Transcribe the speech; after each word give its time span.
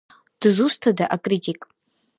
Дызусҭада 0.39 1.05
акритик? 1.15 1.59